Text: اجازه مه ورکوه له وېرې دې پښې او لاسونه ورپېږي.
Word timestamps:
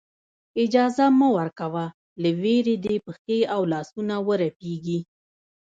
اجازه 0.63 1.05
مه 1.19 1.27
ورکوه 1.37 1.85
له 2.21 2.29
وېرې 2.41 2.75
دې 2.85 2.95
پښې 3.05 3.39
او 3.53 3.61
لاسونه 3.73 4.13
ورپېږي. 4.27 4.99